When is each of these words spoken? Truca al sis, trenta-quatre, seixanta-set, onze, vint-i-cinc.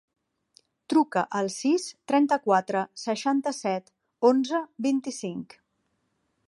Truca 0.93 1.23
al 1.39 1.49
sis, 1.55 1.85
trenta-quatre, 2.13 2.81
seixanta-set, 3.03 3.93
onze, 4.33 4.65
vint-i-cinc. 4.87 5.57